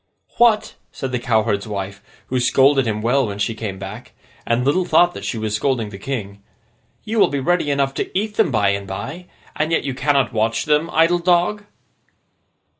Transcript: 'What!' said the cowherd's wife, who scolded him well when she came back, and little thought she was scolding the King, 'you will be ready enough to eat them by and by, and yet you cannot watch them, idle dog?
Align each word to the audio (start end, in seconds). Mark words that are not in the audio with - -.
'What!' 0.39 0.73
said 0.91 1.11
the 1.11 1.19
cowherd's 1.19 1.67
wife, 1.67 2.01
who 2.29 2.39
scolded 2.39 2.87
him 2.87 3.03
well 3.03 3.27
when 3.27 3.37
she 3.37 3.53
came 3.53 3.77
back, 3.77 4.13
and 4.47 4.65
little 4.65 4.83
thought 4.83 5.23
she 5.23 5.37
was 5.37 5.53
scolding 5.55 5.89
the 5.89 5.99
King, 5.99 6.41
'you 7.03 7.19
will 7.19 7.27
be 7.27 7.39
ready 7.39 7.69
enough 7.69 7.93
to 7.93 8.17
eat 8.17 8.33
them 8.35 8.49
by 8.49 8.69
and 8.69 8.87
by, 8.87 9.27
and 9.55 9.71
yet 9.71 9.83
you 9.83 9.93
cannot 9.93 10.33
watch 10.33 10.65
them, 10.65 10.89
idle 10.91 11.19
dog? 11.19 11.65